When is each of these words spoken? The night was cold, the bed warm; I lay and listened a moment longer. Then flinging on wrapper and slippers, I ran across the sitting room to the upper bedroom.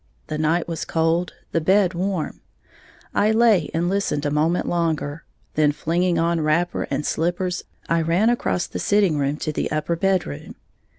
The 0.29 0.39
night 0.39 0.67
was 0.67 0.83
cold, 0.83 1.33
the 1.51 1.61
bed 1.61 1.93
warm; 1.93 2.41
I 3.13 3.29
lay 3.31 3.69
and 3.71 3.87
listened 3.87 4.25
a 4.25 4.31
moment 4.31 4.67
longer. 4.67 5.25
Then 5.53 5.71
flinging 5.71 6.17
on 6.17 6.41
wrapper 6.41 6.87
and 6.89 7.05
slippers, 7.05 7.65
I 7.87 8.01
ran 8.01 8.31
across 8.31 8.65
the 8.65 8.79
sitting 8.79 9.19
room 9.19 9.37
to 9.37 9.51
the 9.51 9.69
upper 9.69 9.95
bedroom. 9.95 10.55